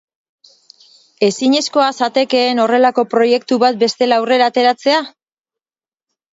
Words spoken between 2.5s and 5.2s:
horrelako proiektu bat bestela aurrera ateratzea?